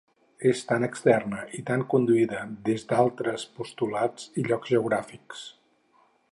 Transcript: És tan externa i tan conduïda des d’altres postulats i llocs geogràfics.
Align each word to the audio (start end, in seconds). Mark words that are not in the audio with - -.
És 0.51 0.61
tan 0.69 0.85
externa 0.87 1.41
i 1.59 1.61
tan 1.67 1.83
conduïda 1.95 2.41
des 2.69 2.87
d’altres 2.93 3.47
postulats 3.59 4.27
i 4.43 4.47
llocs 4.49 4.75
geogràfics. 4.77 5.49